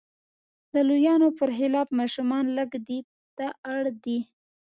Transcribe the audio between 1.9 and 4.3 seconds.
ماشومان لږ دې ته اړ دي.